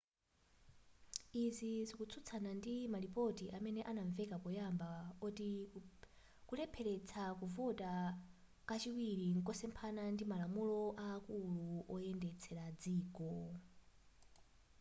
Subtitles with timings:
[1.43, 4.89] izi zikutsutsana ndi malipoti amene ananveka poyamba
[5.27, 5.49] oti
[6.47, 7.91] kulepheletsa kuvota
[8.69, 11.61] kachiwiri nkosephana ndi malamulo aakulu
[11.93, 13.29] oyendetsela dziko